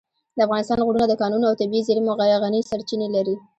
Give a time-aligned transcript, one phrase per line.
[0.37, 2.11] د افغانستان غرونه د کانونو او طبیعي زېرمو
[2.43, 3.35] غني سرچینې لري.